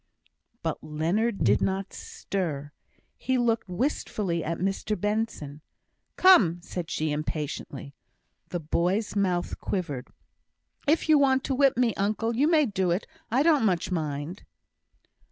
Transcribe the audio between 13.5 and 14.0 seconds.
much